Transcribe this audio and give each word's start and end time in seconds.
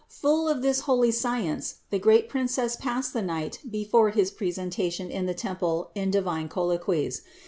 Full 0.07 0.47
of 0.49 0.63
this 0.63 0.79
holy 0.89 1.11
science 1.11 1.75
the 1.91 1.99
great 1.99 2.27
Princess 2.27 2.75
passed 2.75 3.13
the 3.13 3.21
night 3.21 3.59
before 3.69 4.09
his 4.09 4.31
presentation 4.31 5.11
in 5.11 5.27
the 5.27 5.35
temple 5.35 5.91
in 5.93 6.09
divine 6.09 6.49
colloquies. 6.49 7.21